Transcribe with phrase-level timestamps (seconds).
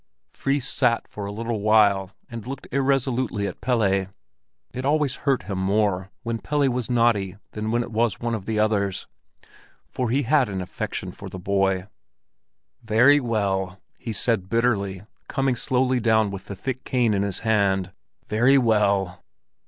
[0.31, 4.07] Fris sat for a little while and looked irresolutely at Pelle.
[4.71, 8.45] It always hurt him more when Pelle was naughty than when it was one of
[8.47, 9.05] the others,
[9.85, 11.85] for he had an affection for the boy.
[12.81, 17.91] "Very well!" he said bitterly, coming slowly down with the thick cane in his hand.
[18.27, 19.23] "Very well!"